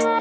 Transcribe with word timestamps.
Olá 0.00 0.18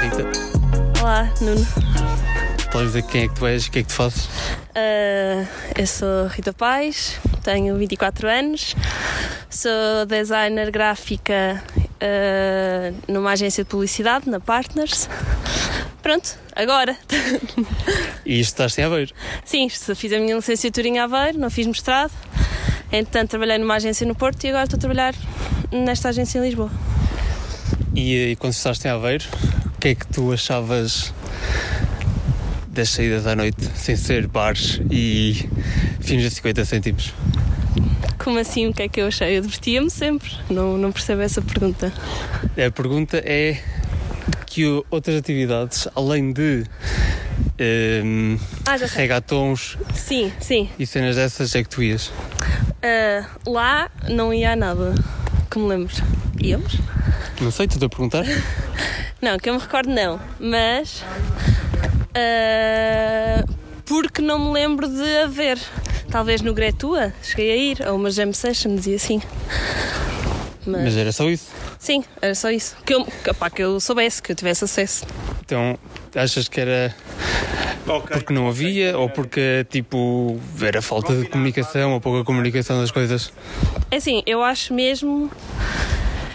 Rita, 0.00 0.24
Olá, 1.00 1.30
Nuno. 1.40 1.64
podes 2.72 2.88
dizer 2.88 3.02
quem 3.04 3.22
é 3.22 3.28
que 3.28 3.34
tu 3.34 3.46
és 3.46 3.64
e 3.64 3.68
o 3.68 3.70
que 3.70 3.78
é 3.78 3.82
que 3.82 3.88
tu 3.88 3.94
fazes? 3.94 4.28
Ah, 4.74 5.46
eu 5.78 5.86
sou 5.86 6.26
Rita 6.26 6.52
Paz, 6.52 7.20
tenho 7.44 7.76
24 7.76 8.28
anos, 8.28 8.74
sou 9.48 10.06
designer 10.06 10.72
gráfica 10.72 11.62
ah, 12.02 12.92
numa 13.06 13.30
agência 13.30 13.62
de 13.62 13.70
publicidade, 13.70 14.28
na 14.28 14.40
Partners. 14.40 15.08
Pronto, 16.02 16.36
agora. 16.56 16.96
E 18.26 18.40
estás 18.40 18.76
em 18.76 18.82
Aveiro. 18.82 19.12
Sim, 19.44 19.68
fiz 19.68 20.12
a 20.12 20.18
minha 20.18 20.34
licenciatura 20.34 20.88
em 20.88 20.98
Aveiro, 20.98 21.38
não 21.38 21.48
fiz 21.48 21.64
mestrado. 21.66 22.10
Entretanto, 22.90 23.30
trabalhei 23.30 23.58
numa 23.58 23.74
agência 23.76 24.04
no 24.06 24.14
Porto 24.14 24.42
e 24.44 24.48
agora 24.48 24.64
estou 24.64 24.78
a 24.78 24.80
trabalhar 24.80 25.14
nesta 25.70 26.08
agência 26.08 26.38
em 26.38 26.42
Lisboa. 26.42 26.70
E, 27.94 28.32
e 28.32 28.36
quando 28.36 28.52
estás 28.52 28.84
em 28.84 28.88
Aveiro, 28.88 29.24
o 29.66 29.78
que 29.78 29.88
é 29.88 29.94
que 29.94 30.06
tu 30.08 30.32
achavas 30.32 31.14
das 32.66 32.88
saídas 32.90 33.26
à 33.26 33.36
noite, 33.36 33.62
sem 33.76 33.94
ser 33.94 34.26
bares 34.26 34.80
e 34.90 35.48
fins 36.00 36.26
a 36.26 36.30
50 36.30 36.64
cêntimos? 36.64 37.14
Como 38.22 38.38
assim? 38.38 38.68
O 38.68 38.72
que 38.72 38.82
é 38.82 38.88
que 38.88 39.00
eu 39.00 39.06
achei? 39.08 39.36
Eu 39.38 39.42
divertia-me 39.42 39.90
sempre. 39.90 40.30
Não, 40.48 40.76
não 40.78 40.92
percebo 40.92 41.22
essa 41.22 41.42
pergunta. 41.42 41.92
A 42.56 42.70
pergunta 42.70 43.20
é 43.24 43.58
que 44.46 44.64
outras 44.90 45.16
atividades, 45.16 45.88
além 45.94 46.32
de 46.32 46.64
ehm, 47.58 48.36
Ah, 48.66 48.76
regatons 48.94 49.76
Sim, 49.94 50.32
sim. 50.40 50.68
e 50.78 50.86
cenas 50.86 51.16
dessas, 51.16 51.54
é 51.54 51.62
que 51.62 51.68
tu 51.68 51.82
ias? 51.82 52.12
Ah, 52.82 53.26
lá 53.46 53.90
não 54.08 54.32
ia 54.32 54.52
a 54.52 54.56
nada, 54.56 54.94
que 55.50 55.58
me 55.58 55.68
lembro. 55.68 55.94
Íamos? 56.40 56.76
Não 57.40 57.50
sei, 57.50 57.66
estou 57.66 57.86
a 57.86 57.88
perguntar. 57.88 58.24
Não, 59.22 59.38
que 59.38 59.48
eu 59.48 59.54
me 59.54 59.60
recordo 59.60 59.88
não, 59.88 60.20
mas 60.40 61.04
ah, 62.12 63.44
porque 63.86 64.20
não 64.20 64.38
me 64.38 64.52
lembro 64.52 64.88
de 64.88 65.16
haver. 65.18 65.58
Talvez 66.12 66.42
no 66.42 66.52
Gretua, 66.52 67.12
cheguei 67.22 67.50
a 67.50 67.56
ir, 67.56 67.82
a 67.88 67.92
uma 67.94 68.10
jam 68.10 68.32
sessions 68.34 68.86
e 68.86 68.94
assim. 68.94 69.22
Mas, 70.66 70.82
Mas 70.84 70.96
era 70.96 71.10
só 71.10 71.28
isso. 71.28 71.46
sim, 71.78 72.04
era 72.20 72.34
só 72.34 72.50
isso. 72.50 72.76
Que 72.84 72.94
eu, 72.94 73.04
que, 73.04 73.34
pá, 73.34 73.48
que 73.48 73.62
eu 73.62 73.80
soubesse, 73.80 74.22
que 74.22 74.30
eu 74.30 74.36
tivesse 74.36 74.62
acesso. 74.62 75.06
Então, 75.40 75.76
achas 76.14 76.48
que 76.48 76.60
era 76.60 76.94
porque 78.12 78.32
não 78.32 78.46
havia 78.48 78.96
ou 78.96 79.08
porque, 79.08 79.66
tipo, 79.70 80.38
era 80.60 80.80
falta 80.82 81.16
de 81.16 81.26
comunicação 81.28 81.94
ou 81.94 82.00
pouca 82.00 82.24
comunicação 82.24 82.78
das 82.80 82.90
coisas? 82.90 83.32
É 83.90 83.96
assim, 83.96 84.22
eu 84.26 84.42
acho 84.42 84.72
mesmo. 84.74 85.30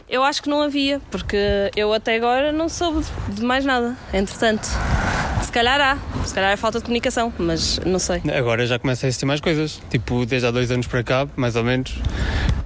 Eu 0.10 0.24
acho 0.24 0.42
que 0.42 0.50
não 0.50 0.62
havia, 0.62 1.00
porque 1.12 1.38
eu 1.76 1.94
até 1.94 2.16
agora 2.16 2.52
não 2.52 2.68
soube 2.68 3.06
de 3.30 3.44
mais 3.44 3.64
nada. 3.64 3.96
Entretanto, 4.14 4.68
calhar 5.58 5.82
há, 5.82 5.98
se 6.24 6.36
calhar 6.36 6.52
é 6.52 6.56
falta 6.56 6.78
de 6.78 6.84
comunicação, 6.86 7.34
mas 7.40 7.80
não 7.84 7.98
sei. 7.98 8.22
Agora 8.32 8.64
já 8.68 8.78
começa 8.78 9.08
a 9.08 9.08
existir 9.08 9.26
mais 9.26 9.42
coisas. 9.42 9.82
Tipo, 9.90 10.24
desde 10.24 10.48
há 10.48 10.52
dois 10.52 10.70
anos 10.70 10.86
para 10.86 11.02
cá, 11.04 11.28
mais 11.36 11.56
ou 11.56 11.64
menos, 11.64 12.00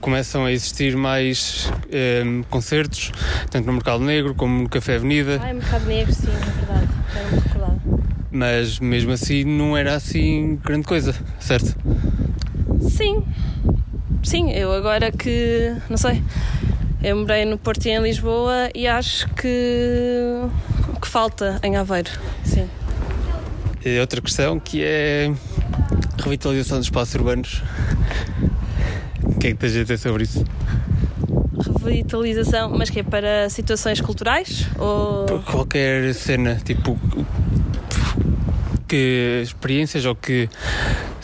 começam 0.01 0.43
a 0.43 0.51
existir 0.51 0.97
mais 0.97 1.71
ehm, 1.89 2.41
concertos, 2.49 3.13
tanto 3.49 3.65
no 3.65 3.71
Mercado 3.71 4.03
Negro 4.03 4.35
como 4.35 4.63
no 4.63 4.67
Café 4.69 4.95
Avenida, 4.95 5.39
Ai, 5.41 5.53
Mercado 5.53 5.85
Negro, 5.85 6.13
sim, 6.13 6.27
é 6.27 6.65
verdade. 6.65 6.87
Recordar. 7.45 7.75
mas 8.29 8.77
mesmo 8.79 9.13
assim 9.13 9.45
não 9.45 9.77
era 9.77 9.95
assim 9.95 10.59
grande 10.61 10.85
coisa, 10.85 11.15
certo? 11.39 11.73
Sim, 12.89 13.23
sim, 14.21 14.51
eu 14.51 14.73
agora 14.73 15.13
que. 15.13 15.73
não 15.89 15.95
sei. 15.97 16.21
Eu 17.01 17.15
morei 17.15 17.45
no 17.45 17.57
Porto 17.57 17.85
e 17.85 17.89
em 17.89 18.01
Lisboa 18.01 18.69
e 18.75 18.85
acho 18.85 19.27
que. 19.29 20.41
que 21.01 21.07
falta 21.07 21.57
em 21.63 21.75
Aveiro. 21.77 22.11
Sim. 22.43 22.67
E 23.83 23.99
outra 23.99 24.21
questão 24.21 24.59
que 24.59 24.83
é 24.83 25.33
revitalização 26.17 26.77
dos 26.77 26.85
espaços 26.85 27.15
urbanos. 27.15 27.63
O 29.23 29.39
que 29.39 29.47
é 29.47 29.51
que 29.51 29.57
tens 29.57 29.75
a 29.75 29.81
dizer 29.81 29.97
sobre 29.97 30.23
isso? 30.23 30.45
Revitalização, 31.83 32.69
mas 32.77 32.91
que 32.91 32.99
é 32.99 33.03
para 33.03 33.49
situações 33.49 33.99
culturais? 33.99 34.67
Ou. 34.77 35.39
Qualquer 35.39 36.13
cena, 36.13 36.61
tipo. 36.63 36.99
Que 38.87 39.41
experiências 39.43 40.05
ou 40.05 40.15
que 40.15 40.47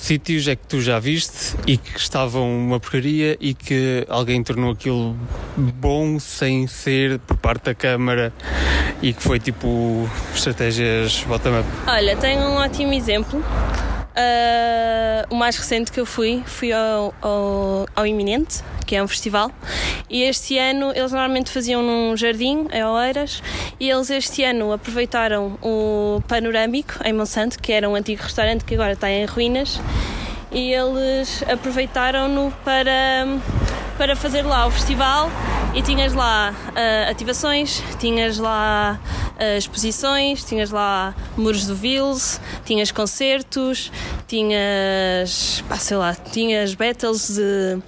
sítios 0.07 0.47
é 0.47 0.56
que 0.56 0.66
tu 0.66 0.79
já 0.79 1.00
viste 1.00 1.57
e 1.68 1.75
que 1.75 2.00
estavam 2.00 2.50
uma 2.57 2.79
porcaria 2.79 3.35
e 3.41 3.53
que 3.53 4.06
alguém 4.07 4.41
tornou 4.41 4.72
aquilo 4.72 5.18
bom 5.57 6.18
sem 6.18 6.66
ser 6.66 7.19
por 7.19 7.35
parte 7.35 7.66
da 7.66 7.75
Câmara 7.75 8.31
e 9.01 9.12
que 9.12 9.22
foi 9.22 9.38
tipo 9.38 10.09
estratégias 10.34 11.25
bottom-up? 11.28 11.68
Olha, 11.85 12.16
tenho 12.16 12.40
um 12.40 12.56
ótimo 12.56 12.94
exemplo. 12.94 13.44
Ah, 14.20 15.28
o 15.30 15.36
mais 15.36 15.56
recente 15.56 15.92
que 15.92 16.00
eu 16.00 16.06
fui, 16.06 16.42
fui 16.48 16.74
ao, 16.74 17.14
ao, 17.22 17.86
ao 17.96 18.08
Iminente, 18.08 18.64
que 18.88 18.96
é 18.96 19.04
um 19.04 19.08
festival, 19.08 19.52
e 20.10 20.24
este 20.24 20.58
ano 20.58 20.92
eles 20.96 21.12
normalmente 21.12 21.52
faziam 21.52 21.84
num 21.84 22.18
jardim, 22.18 22.68
em 22.74 22.84
Oeiras, 22.84 23.44
e 23.80 23.88
eles 23.88 24.10
este 24.10 24.44
ano 24.44 24.74
aproveitaram 24.74 25.60
o 25.62 26.20
Panorâmico, 26.28 26.96
em 27.06 27.14
Monsanto, 27.14 27.60
que 27.60 27.72
era 27.72 27.88
um 27.88 27.94
antigo 27.94 28.24
restaurante 28.24 28.66
que 28.66 28.74
agora 28.74 28.94
está 28.94 29.08
em 29.08 29.26
ruínas, 29.26 29.80
e 30.52 30.74
eles 30.74 31.44
aproveitaram-no 31.44 32.52
para, 32.66 33.28
para 34.00 34.16
fazer 34.16 34.42
lá 34.42 34.66
o 34.66 34.72
festival 34.72 35.30
e 35.74 35.82
tinhas 35.82 36.14
lá 36.14 36.54
ah, 36.76 37.10
ativações, 37.10 37.84
tinhas 38.00 38.38
lá 38.38 39.00
ah, 39.38 39.58
exposições, 39.58 40.44
tinhas 40.44 40.72
lá 40.72 41.16
muros 41.38 41.66
do 41.66 41.76
Vils, 41.76 42.40
tinhas 42.66 42.92
concertos, 42.92 43.92
tinhas, 44.28 45.64
pá, 45.68 45.78
sei 45.78 45.98
lá, 45.98 46.16
tinhas 46.16 46.74
battles 46.74 47.30
de, 47.36 47.80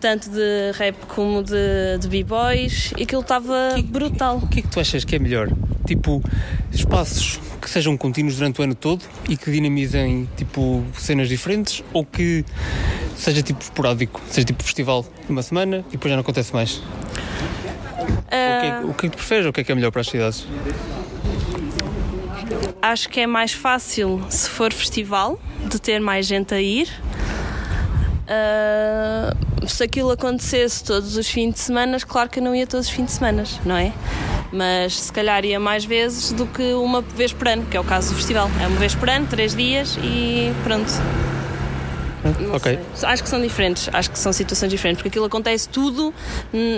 tanto 0.00 0.30
de 0.30 0.72
rap 0.76 0.96
como 1.08 1.42
de, 1.42 1.98
de 2.00 2.08
b-boys 2.08 2.92
e 2.96 3.02
aquilo 3.02 3.22
estava 3.22 3.54
brutal. 3.84 4.38
O 4.38 4.48
que 4.48 4.60
é 4.60 4.62
que 4.62 4.68
tu 4.68 4.80
achas 4.80 5.04
que 5.04 5.16
é 5.16 5.18
melhor? 5.18 5.48
Tipo, 5.86 6.22
espaços 6.72 7.40
que 7.60 7.68
sejam 7.70 7.96
contínuos 7.96 8.36
durante 8.36 8.60
o 8.60 8.64
ano 8.64 8.74
todo 8.74 9.02
e 9.28 9.36
que 9.36 9.50
dinamizem 9.50 10.28
tipo 10.36 10.84
cenas 10.96 11.28
diferentes 11.28 11.82
ou 11.92 12.04
que 12.04 12.44
seja 13.16 13.42
tipo 13.42 13.62
esporádico, 13.62 14.20
seja 14.30 14.46
tipo 14.46 14.62
festival 14.62 15.04
de 15.24 15.32
uma 15.32 15.42
semana 15.42 15.84
e 15.88 15.92
depois 15.92 16.10
já 16.10 16.16
não 16.16 16.22
acontece 16.22 16.52
mais? 16.52 16.82
O, 18.08 18.30
que 18.30 18.34
é, 18.34 18.80
o 18.84 18.94
que 18.94 19.06
é 19.06 19.08
que 19.08 19.16
tu 19.16 19.18
preferes 19.18 19.44
ou 19.44 19.50
o 19.50 19.52
que 19.52 19.60
é 19.60 19.64
que 19.64 19.72
é 19.72 19.74
melhor 19.74 19.90
para 19.90 20.00
as 20.00 20.08
cidades? 20.08 20.46
Acho 22.80 23.08
que 23.08 23.20
é 23.20 23.26
mais 23.26 23.52
fácil 23.52 24.24
se 24.28 24.48
for 24.48 24.72
festival, 24.72 25.38
de 25.64 25.80
ter 25.80 26.00
mais 26.00 26.26
gente 26.26 26.54
a 26.54 26.60
ir. 26.60 26.88
Ah, 28.28 29.34
se 29.66 29.82
aquilo 29.82 30.10
acontecesse 30.10 30.84
todos 30.84 31.16
os 31.16 31.28
fins 31.28 31.54
de 31.54 31.60
semana, 31.60 31.98
claro 31.98 32.28
que 32.28 32.38
eu 32.38 32.42
não 32.42 32.54
ia 32.54 32.66
todos 32.66 32.86
os 32.86 32.92
fins 32.92 33.06
de 33.06 33.12
semana, 33.12 33.44
não 33.64 33.76
é? 33.76 33.92
Mas 34.52 35.00
se 35.00 35.12
calhar 35.12 35.44
ia 35.44 35.58
mais 35.58 35.84
vezes 35.84 36.32
do 36.32 36.46
que 36.46 36.74
uma 36.74 37.00
vez 37.00 37.32
por 37.32 37.48
ano, 37.48 37.64
que 37.66 37.76
é 37.76 37.80
o 37.80 37.84
caso 37.84 38.10
do 38.10 38.16
festival. 38.16 38.50
É 38.62 38.66
uma 38.66 38.78
vez 38.78 38.94
por 38.94 39.08
ano, 39.08 39.26
três 39.26 39.54
dias 39.54 39.98
e 40.02 40.52
pronto. 40.62 40.90
Não 42.40 42.54
ok. 42.54 42.78
sei. 42.94 43.08
Acho 43.08 43.22
que 43.22 43.28
são 43.28 43.40
diferentes, 43.40 43.88
acho 43.92 44.10
que 44.10 44.18
são 44.18 44.32
situações 44.32 44.70
diferentes, 44.70 44.98
porque 44.98 45.08
aquilo 45.08 45.24
acontece 45.24 45.68
tudo 45.68 46.12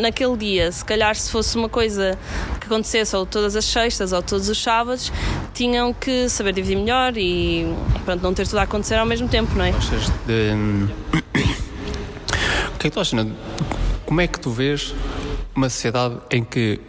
naquele 0.00 0.36
dia. 0.36 0.72
Se 0.72 0.84
calhar, 0.84 1.14
se 1.14 1.30
fosse 1.30 1.56
uma 1.56 1.68
coisa 1.68 2.18
que 2.60 2.66
acontecesse 2.66 3.14
ou 3.16 3.26
todas 3.26 3.56
as 3.56 3.64
sextas 3.64 4.12
ou 4.12 4.22
todos 4.22 4.48
os 4.48 4.62
sábados, 4.62 5.12
tinham 5.54 5.92
que 5.92 6.28
saber 6.28 6.52
dividir 6.52 6.76
melhor 6.76 7.16
e 7.16 7.66
pronto, 8.04 8.22
não 8.22 8.34
ter 8.34 8.46
tudo 8.46 8.58
a 8.58 8.62
acontecer 8.62 8.96
ao 8.96 9.06
mesmo 9.06 9.28
tempo, 9.28 9.54
não 9.54 9.64
é? 9.64 9.70
Achas 9.70 10.08
de... 10.26 10.50
O 12.74 12.78
que 12.80 12.86
é 12.86 12.90
que 12.90 12.94
tu 12.94 13.00
achas? 13.00 13.18
Ana? 13.18 13.34
Como 14.06 14.20
é 14.22 14.26
que 14.26 14.40
tu 14.40 14.50
vês 14.50 14.94
uma 15.54 15.68
sociedade 15.68 16.16
em 16.30 16.42
que 16.42 16.80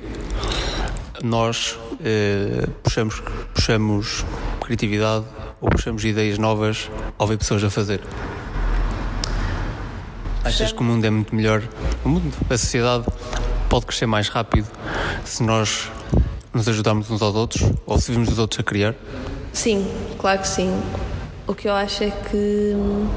nós 1.22 1.78
eh, 2.04 2.68
puxamos, 2.82 3.22
puxamos 3.54 4.26
criatividade 4.62 5.26
ou 5.60 5.70
puxamos 5.70 6.04
ideias 6.06 6.38
novas 6.38 6.90
ao 7.18 7.28
ver 7.28 7.38
pessoas 7.38 7.64
a 7.64 7.70
fazer? 7.70 8.02
Achas 10.44 10.72
que 10.72 10.80
o 10.80 10.84
mundo 10.84 11.06
é 11.06 11.10
muito 11.10 11.36
melhor? 11.36 11.62
O 12.04 12.10
mundo, 12.10 12.34
a 12.50 12.58
sociedade 12.58 13.06
pode 13.70 13.86
crescer 13.86 14.06
mais 14.06 14.28
rápido 14.28 14.68
se 15.24 15.44
nós 15.44 15.90
nos 16.54 16.68
ajudarmos 16.68 17.10
uns 17.10 17.22
aos 17.22 17.36
outros 17.36 17.72
ou 17.86 18.00
se 18.00 18.12
virmos 18.12 18.30
os 18.30 18.40
outros 18.40 18.60
a 18.60 18.64
criar? 18.64 18.96
Sim, 19.54 19.88
claro 20.18 20.40
que 20.40 20.48
sim. 20.48 20.82
O 21.48 21.54
que 21.54 21.68
eu 21.68 21.74
acho 21.74 22.04
é 22.04 22.12
que 22.12 22.74
hum, 22.76 23.08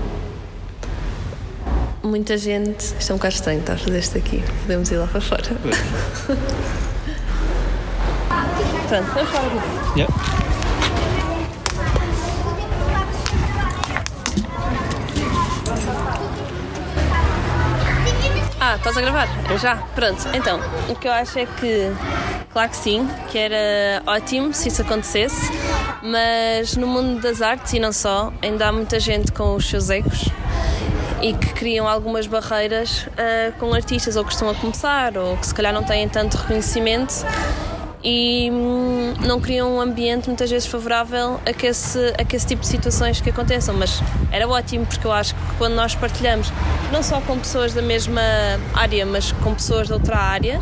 muita 2.03 2.37
gente. 2.37 2.95
Isto 2.99 3.11
é 3.11 3.15
um 3.15 3.19
bocado 3.19 3.35
estranho, 3.35 3.61
estás 3.61 3.81
a 3.81 3.85
fazer 3.85 3.99
isto 3.99 4.19
aqui. 4.19 4.43
Podemos 4.63 4.91
ir 4.91 4.97
lá 4.97 5.07
para 5.07 5.21
fora. 5.21 5.43
Pronto, 8.89 9.07
vamos 9.15 9.31
falar 9.31 9.47
aqui. 9.47 10.01
Yeah. 10.01 10.54
Estás 18.77 18.97
a 18.97 19.01
gravar? 19.01 19.29
Já? 19.59 19.77
Pronto. 19.95 20.29
Então, 20.35 20.61
o 20.89 20.95
que 20.95 21.09
eu 21.09 21.13
acho 21.13 21.39
é 21.39 21.47
que, 21.47 21.93
claro 22.53 22.71
que 22.71 22.77
sim, 22.77 23.09
que 23.31 23.39
era 23.39 24.03
ótimo 24.07 24.53
se 24.53 24.69
isso 24.69 24.83
acontecesse, 24.83 25.51
mas 26.03 26.77
no 26.77 26.87
mundo 26.87 27.21
das 27.21 27.41
artes 27.41 27.73
e 27.73 27.79
não 27.79 27.93
só, 27.93 28.33
ainda 28.43 28.69
há 28.69 28.73
muita 28.73 29.01
gente 29.01 29.33
com 29.33 29.55
os 29.55 29.69
seus 29.69 29.91
egos 29.91 30.29
e 31.23 31.33
que 31.33 31.55
criam 31.55 31.89
algumas 31.89 32.27
barreiras 32.27 33.07
uh, 33.07 33.59
com 33.59 33.73
artistas 33.73 34.17
ou 34.17 34.25
que 34.25 34.33
estão 34.33 34.51
a 34.51 34.55
começar 34.55 35.17
ou 35.17 35.37
que 35.39 35.47
se 35.47 35.55
calhar 35.55 35.73
não 35.73 35.83
têm 35.83 36.07
tanto 36.07 36.37
reconhecimento 36.37 37.25
e 38.05 38.51
hum, 38.53 39.15
não 39.27 39.41
criam 39.41 39.77
um 39.77 39.81
ambiente 39.81 40.29
muitas 40.29 40.51
vezes 40.51 40.69
favorável 40.69 41.41
a 41.47 41.53
que, 41.55 41.67
esse, 41.67 42.13
a 42.19 42.25
que 42.25 42.37
esse 42.37 42.47
tipo 42.47 42.61
de 42.61 42.69
situações 42.69 43.21
que 43.21 43.31
aconteçam. 43.31 43.75
Mas 43.75 44.03
era 44.31 44.47
ótimo 44.47 44.85
porque 44.85 45.07
eu 45.07 45.13
acho 45.13 45.35
que 45.35 45.41
quando 45.57 45.75
nós 45.75 45.95
partilhamos, 45.95 46.53
não 46.93 47.03
só 47.03 47.21
com 47.23 47.39
pessoas 47.39 47.73
da 47.73 47.81
mesma 47.81 48.21
área, 48.75 49.07
mas 49.07 49.33
com 49.33 49.55
pessoas 49.55 49.87
de 49.87 49.95
outra 49.95 50.19
área, 50.19 50.61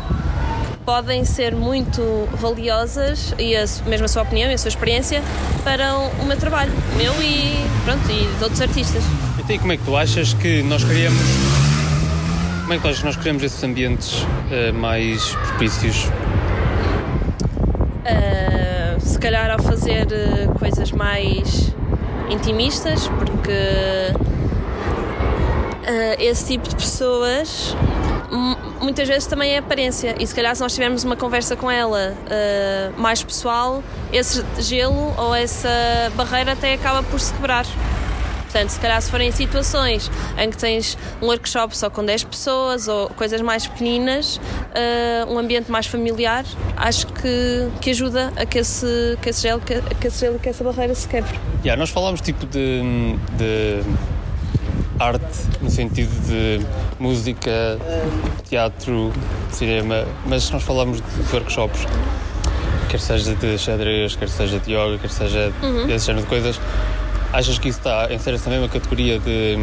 podem 0.85 1.25
ser 1.25 1.53
muito 1.53 2.01
valiosas 2.33 3.33
e 3.37 3.55
a, 3.55 3.65
mesmo 3.85 4.05
a 4.05 4.07
sua 4.07 4.21
opinião 4.21 4.49
e 4.49 4.53
a 4.53 4.57
sua 4.57 4.69
experiência 4.69 5.21
para 5.65 5.97
o 5.97 6.25
meu 6.25 6.37
trabalho, 6.37 6.71
meu 6.95 7.13
e 7.21 7.55
pronto, 7.83 8.09
e 8.09 8.37
de 8.37 8.43
outros 8.43 8.61
artistas. 8.61 9.03
Então, 9.37 9.55
e 9.55 9.59
como 9.59 9.73
é 9.73 9.77
que 9.77 9.83
tu 9.83 9.97
achas 9.97 10.33
que 10.33 10.63
nós 10.63 10.83
criamos 10.83 11.21
como 12.61 12.73
é 12.73 12.77
que 12.77 12.87
nós, 12.87 13.03
nós 13.03 13.17
criamos 13.17 13.43
esses 13.43 13.61
ambientes 13.61 14.21
uh, 14.21 14.73
mais 14.73 15.35
propícios 15.35 16.07
Uh, 18.03 18.99
se 18.99 19.17
calhar 19.17 19.49
ao 19.49 19.59
fazer 19.83 20.07
uh, 20.07 20.59
coisas 20.59 20.93
mais 20.93 21.73
intimistas, 22.29 23.05
porque 23.09 23.51
uh, 25.81 26.15
esse 26.19 26.53
tipo 26.53 26.69
de 26.69 26.75
pessoas 26.75 27.75
muitas 28.79 29.07
vezes 29.07 29.27
também 29.27 29.51
é 29.51 29.57
aparência 29.57 30.15
e 30.19 30.25
se 30.25 30.33
calhar 30.33 30.55
se 30.55 30.61
nós 30.61 30.73
tivermos 30.73 31.03
uma 31.03 31.15
conversa 31.15 31.55
com 31.55 31.69
ela 31.69 32.17
mais 32.97 33.21
pessoal, 33.23 33.83
esse 34.11 34.43
gelo 34.57 35.13
ou 35.17 35.35
essa 35.35 35.69
barreira 36.15 36.53
até 36.53 36.73
acaba 36.73 37.03
por 37.03 37.19
se 37.19 37.31
quebrar. 37.33 37.65
Portanto, 38.53 38.69
se 38.69 38.79
calhar 38.79 39.01
se 39.01 39.09
forem 39.09 39.31
situações 39.31 40.11
em 40.37 40.47
que 40.51 40.57
tens 40.57 40.95
um 41.19 41.25
workshop 41.25 41.75
só 41.75 41.89
com 41.89 42.05
10 42.05 42.25
pessoas 42.25 42.87
ou 42.87 43.09
coisas 43.09 43.41
mais 43.41 43.65
pequeninas, 43.65 44.37
uh, 44.37 45.33
um 45.33 45.39
ambiente 45.39 45.71
mais 45.71 45.87
familiar, 45.87 46.45
acho 46.77 47.07
que, 47.07 47.67
que 47.81 47.89
ajuda 47.89 48.31
a 48.35 48.45
que 48.45 48.59
esse, 48.59 49.17
que 49.19 49.29
esse 49.29 49.41
gelo, 49.41 49.59
que, 49.59 49.81
que 49.99 50.05
esse 50.05 50.19
gelo, 50.19 50.37
que 50.37 50.47
essa 50.47 50.63
barreira 50.63 50.93
se 50.93 51.07
quebre. 51.07 51.33
Yeah, 51.63 51.75
nós 51.79 51.89
falámos 51.89 52.21
tipo 52.21 52.45
de, 52.45 53.17
de 53.39 53.81
arte 54.99 55.25
no 55.59 55.71
sentido 55.71 56.11
de 56.27 56.63
música, 56.99 57.79
teatro, 58.47 59.11
cinema, 59.49 60.05
mas 60.27 60.51
nós 60.51 60.61
falamos 60.61 60.97
de 61.01 61.35
workshops, 61.35 61.87
quer 62.87 62.99
seja 62.99 63.33
de 63.33 63.57
xadrez, 63.57 64.15
quer 64.15 64.29
seja 64.29 64.59
de 64.59 64.73
yoga, 64.73 64.99
quer 64.99 65.09
seja 65.09 65.51
uhum. 65.63 65.87
desse 65.87 66.05
género 66.05 66.23
de 66.23 66.29
coisas, 66.29 66.59
Achas 67.33 67.57
que 67.57 67.67
isso 67.67 67.79
está 67.79 68.05
a 68.05 68.19
ser 68.19 68.35
essa 68.35 68.47
mesma 68.47 68.69
categoria 68.69 69.17
de, 69.17 69.57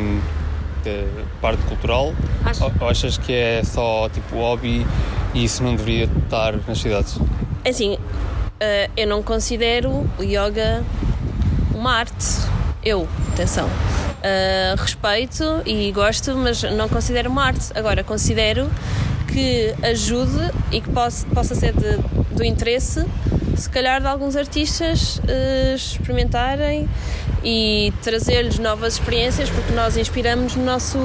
de 0.83 1.07
parte 1.41 1.63
cultural? 1.63 2.13
Acho. 2.45 2.65
Ou, 2.65 2.73
ou 2.81 2.89
achas 2.89 3.17
que 3.17 3.33
é 3.33 3.63
só 3.63 4.09
tipo 4.09 4.37
hobby 4.37 4.85
e 5.33 5.45
isso 5.45 5.63
não 5.63 5.77
deveria 5.77 6.05
estar 6.25 6.57
nas 6.67 6.81
cidades? 6.81 7.17
É 7.65 7.71
assim, 7.71 7.95
uh, 7.95 8.91
eu 8.97 9.07
não 9.07 9.23
considero 9.23 10.05
o 10.19 10.23
yoga 10.23 10.83
uma 11.73 11.93
arte. 11.93 12.27
Eu, 12.83 13.09
atenção. 13.33 13.67
Uh, 13.69 14.77
respeito 14.77 15.63
e 15.65 15.93
gosto, 15.93 16.35
mas 16.35 16.63
não 16.65 16.89
considero 16.89 17.31
uma 17.31 17.45
arte. 17.45 17.71
Agora, 17.77 18.03
considero 18.03 18.69
que 19.33 19.73
ajude 19.83 20.51
e 20.73 20.81
que 20.81 20.91
possa, 20.91 21.25
possa 21.29 21.55
ser 21.55 21.73
de, 21.73 21.99
do 22.35 22.45
interesse, 22.45 23.07
se 23.61 23.71
calhar, 23.71 24.01
de 24.01 24.07
alguns 24.07 24.37
artistas 24.37 25.19
uh, 25.19 25.75
experimentarem 25.75 26.89
e 27.45 27.93
trazer-lhes 28.03 28.59
novas 28.59 28.95
experiências, 28.95 29.49
porque 29.51 29.73
nós 29.73 29.97
inspiramos 29.97 30.57
no 30.57 30.65
nosso. 30.65 30.99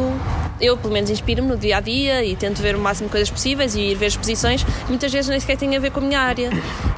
Eu, 0.60 0.78
pelo 0.78 0.94
menos, 0.94 1.10
inspiro-me 1.10 1.50
no 1.50 1.58
dia 1.58 1.78
a 1.78 1.82
dia 1.82 2.24
e 2.24 2.36
tento 2.36 2.62
ver 2.62 2.76
o 2.76 2.80
máximo 2.80 3.08
de 3.08 3.12
coisas 3.12 3.30
possíveis 3.30 3.76
e 3.76 3.82
ir 3.82 3.96
ver 3.96 4.08
exposições. 4.08 4.66
Muitas 4.88 5.12
vezes 5.12 5.30
nem 5.30 5.40
sequer 5.40 5.58
têm 5.58 5.76
a 5.76 5.80
ver 5.80 5.92
com 5.92 6.00
a 6.00 6.04
minha 6.04 6.20
área. 6.20 6.50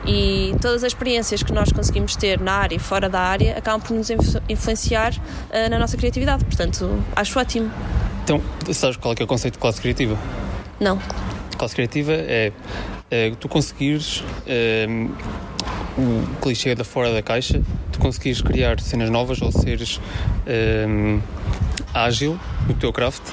E 0.06 0.56
todas 0.62 0.84
as 0.84 0.94
experiências 0.94 1.44
que 1.44 1.52
nós 1.52 1.72
conseguimos 1.72 2.16
ter 2.16 2.40
na 2.40 2.54
área 2.54 2.76
e 2.76 2.80
fora 2.80 3.10
da 3.10 3.20
área 3.20 3.58
acabam 3.58 3.82
por 3.82 3.96
nos 3.96 4.10
influenciar 4.48 5.14
uh, 5.14 5.70
na 5.70 5.80
nossa 5.80 5.98
criatividade. 5.98 6.46
Portanto, 6.46 7.04
acho 7.16 7.40
ótimo. 7.40 7.72
Então, 8.24 8.42
sabes 8.74 8.98
qual 8.98 9.14
é, 9.14 9.22
é 9.22 9.24
o 9.24 9.28
conceito 9.28 9.54
de 9.56 9.60
classe 9.60 9.82
criativa? 9.82 10.18
Não. 10.80 11.00
Classe 11.58 11.74
criativa 11.74 12.12
é, 12.14 12.52
é 13.10 13.32
tu 13.40 13.48
conseguires. 13.48 14.24
É, 14.46 14.88
o 15.98 16.42
clichê 16.42 16.76
da 16.76 16.84
fora 16.84 17.12
da 17.12 17.24
caixa, 17.24 17.62
tu 17.92 18.00
conseguires 18.00 18.42
criar 18.42 18.80
cenas 18.80 19.10
novas 19.10 19.42
ou 19.42 19.52
seres 19.52 20.00
um, 20.88 21.20
ágil 21.94 22.40
no 22.68 22.76
teu 22.76 22.94
craft, 22.94 23.24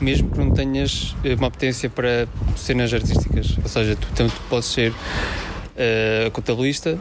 mesmo 0.00 0.30
que 0.30 0.38
não 0.38 0.52
tenhas 0.52 1.16
eh, 1.24 1.34
uma 1.34 1.48
apetência 1.48 1.90
para 1.90 2.28
cenas 2.56 2.92
artísticas. 2.94 3.56
Ou 3.60 3.68
seja, 3.68 3.96
tu, 3.96 4.06
tanto 4.14 4.34
podes 4.48 4.68
ser 4.68 4.90
uh, 4.92 6.30
contabilista, 6.30 6.98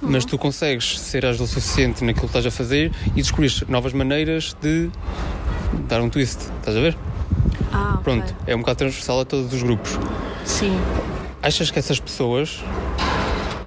mas 0.00 0.24
tu 0.24 0.38
consegues 0.38 1.00
ser 1.00 1.26
ágil 1.26 1.44
o 1.44 1.48
suficiente 1.48 2.04
naquilo 2.04 2.28
que 2.28 2.38
estás 2.38 2.46
a 2.46 2.50
fazer 2.50 2.92
e 3.16 3.22
descobrir 3.22 3.52
novas 3.68 3.92
maneiras 3.92 4.56
de 4.60 4.90
dar 5.88 6.00
um 6.00 6.08
twist. 6.08 6.38
Estás 6.58 6.76
a 6.76 6.80
ver? 6.80 6.96
Ah, 7.72 7.98
Pronto, 8.02 8.34
okay. 8.40 8.52
é 8.52 8.56
um 8.56 8.60
bocado 8.60 8.78
transversal 8.78 9.20
a 9.20 9.24
todos 9.24 9.52
os 9.52 9.62
grupos. 9.62 9.98
Sim. 10.44 10.76
Achas 11.42 11.70
que 11.70 11.78
essas 11.78 11.98
pessoas 11.98 12.62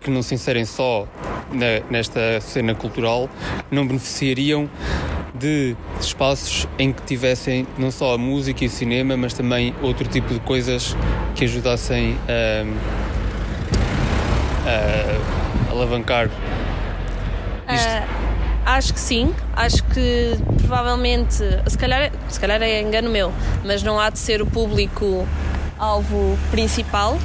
que 0.02 0.10
não 0.10 0.22
se 0.22 0.36
inserem 0.36 0.66
só 0.66 1.08
na, 1.52 1.80
nesta 1.90 2.40
cena 2.42 2.76
cultural 2.76 3.30
não 3.72 3.88
beneficiariam 3.88 4.70
de 5.34 5.76
espaços 6.00 6.68
em 6.78 6.94
que 6.94 7.02
tivessem 7.04 7.66
não 7.78 7.90
só 7.90 8.14
a 8.14 8.18
música 8.18 8.64
e 8.64 8.68
o 8.68 8.70
cinema, 8.70 9.18
mas 9.18 9.34
também 9.34 9.74
outro 9.82 10.08
tipo 10.08 10.34
de 10.34 10.40
coisas 10.42 10.96
que 11.36 11.46
ajudassem 11.46 12.18
a, 12.28 12.64
a 15.70 15.72
alavancar 15.72 16.30
isto? 17.72 17.88
Uh, 17.88 18.08
acho 18.66 18.94
que 18.94 19.00
sim, 19.00 19.34
acho 19.56 19.84
que 19.86 20.38
provavelmente, 20.58 21.44
se 21.68 21.78
calhar, 21.78 22.12
se 22.30 22.40
calhar 22.40 22.62
é 22.62 22.82
engano 22.82 23.10
meu, 23.10 23.32
mas 23.64 23.84
não 23.84 24.00
há 24.00 24.10
de 24.10 24.20
ser 24.20 24.42
o 24.42 24.46
público 24.46 25.28
alvo 25.80 26.38
principal 26.52 27.18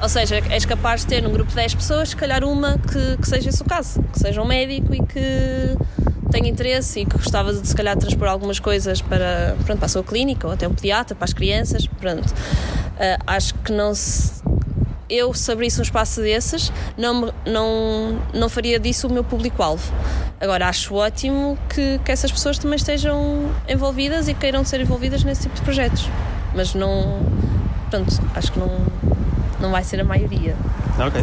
ou 0.00 0.08
seja, 0.08 0.42
és 0.50 0.64
capaz 0.64 1.02
de 1.02 1.06
ter 1.06 1.22
num 1.22 1.32
grupo 1.32 1.50
de 1.50 1.56
10 1.56 1.74
pessoas, 1.74 2.10
se 2.10 2.16
calhar 2.16 2.44
uma 2.44 2.78
que, 2.78 3.16
que 3.16 3.28
seja 3.28 3.48
esse 3.48 3.62
o 3.62 3.64
caso, 3.64 4.02
que 4.12 4.18
seja 4.18 4.42
um 4.42 4.46
médico 4.46 4.94
e 4.94 4.98
que 4.98 5.76
tenha 6.30 6.48
interesse 6.48 7.00
e 7.00 7.06
que 7.06 7.16
gostava 7.16 7.52
de 7.52 7.66
se 7.66 7.74
calhar 7.74 7.96
transpor 7.96 8.28
algumas 8.28 8.58
coisas 8.58 9.00
para, 9.00 9.56
pronto, 9.64 9.78
para 9.78 9.86
a 9.86 9.88
sua 9.88 10.02
clínica 10.02 10.46
ou 10.46 10.52
até 10.52 10.68
um 10.68 10.74
pediatra, 10.74 11.14
para 11.14 11.24
as 11.24 11.32
crianças, 11.32 11.86
pronto. 11.86 12.26
Uh, 12.26 13.22
acho 13.26 13.54
que 13.54 13.72
não 13.72 13.94
se, 13.94 14.42
eu, 15.08 15.32
se 15.32 15.50
abrisse 15.50 15.78
um 15.78 15.82
espaço 15.82 16.20
desses, 16.20 16.72
não, 16.96 17.32
não, 17.46 18.20
não 18.34 18.48
faria 18.48 18.78
disso 18.78 19.06
o 19.06 19.12
meu 19.12 19.24
público-alvo. 19.24 19.92
Agora, 20.40 20.68
acho 20.68 20.94
ótimo 20.94 21.56
que, 21.68 21.98
que 22.04 22.12
essas 22.12 22.30
pessoas 22.30 22.58
também 22.58 22.76
estejam 22.76 23.50
envolvidas 23.68 24.28
e 24.28 24.34
queiram 24.34 24.64
ser 24.64 24.80
envolvidas 24.80 25.24
nesse 25.24 25.42
tipo 25.42 25.54
de 25.54 25.62
projetos. 25.62 26.08
Mas 26.54 26.74
não. 26.74 27.20
Pronto, 27.90 28.20
acho 28.34 28.52
que 28.52 28.58
não 28.58 28.68
não 29.60 29.70
vai 29.70 29.82
ser 29.84 30.00
a 30.00 30.04
maioria. 30.04 30.54
Ok. 30.98 31.22